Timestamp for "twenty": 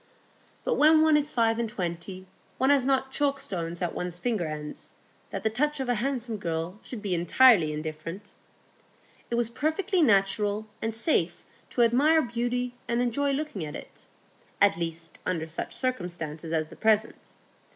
1.69-2.25